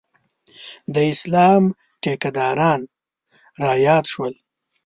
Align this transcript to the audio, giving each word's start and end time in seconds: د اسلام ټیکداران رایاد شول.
د 0.93 0.95
اسلام 1.13 1.63
ټیکداران 2.03 2.81
رایاد 3.63 4.03
شول. 4.11 4.33